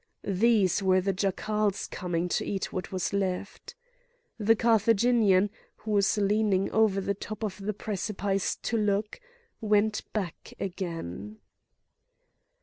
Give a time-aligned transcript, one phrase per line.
[0.23, 3.75] These were the jackals coming to eat what was left.
[4.39, 9.21] The Carthaginian, who was leaning over the top of the precipice to look,
[9.61, 11.37] went back again.